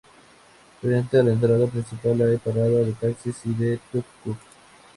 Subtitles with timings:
[0.81, 4.35] Frente a la entrada principal hay parada de taxis y de tuk-tuk.